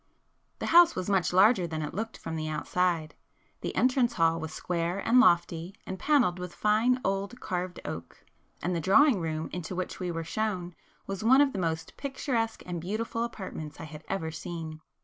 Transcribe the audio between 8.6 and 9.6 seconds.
and the drawing room